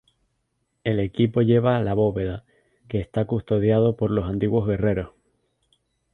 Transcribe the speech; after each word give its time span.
El 0.83 0.99
equipo 0.99 1.43
llega 1.43 1.77
a 1.77 1.83
la 1.83 1.93
bóveda, 1.93 2.43
que 2.87 2.99
está 2.99 3.25
custodiado 3.25 3.95
por 3.97 4.09
los 4.09 4.27
antiguos 4.27 4.67
guerreros. 4.67 5.11